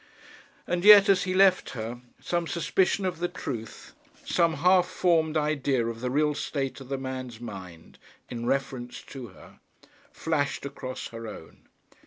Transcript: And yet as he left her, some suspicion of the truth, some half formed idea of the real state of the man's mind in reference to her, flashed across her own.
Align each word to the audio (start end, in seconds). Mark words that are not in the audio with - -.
And 0.65 0.83
yet 0.83 1.09
as 1.09 1.25
he 1.25 1.35
left 1.35 1.69
her, 1.77 2.01
some 2.19 2.47
suspicion 2.47 3.05
of 3.05 3.19
the 3.19 3.27
truth, 3.27 3.93
some 4.25 4.55
half 4.55 4.87
formed 4.87 5.37
idea 5.37 5.85
of 5.85 6.01
the 6.01 6.09
real 6.09 6.33
state 6.33 6.81
of 6.81 6.89
the 6.89 6.97
man's 6.97 7.39
mind 7.39 7.99
in 8.27 8.47
reference 8.47 9.03
to 9.03 9.27
her, 9.27 9.59
flashed 10.11 10.65
across 10.65 11.09
her 11.09 11.27
own. 11.27 11.69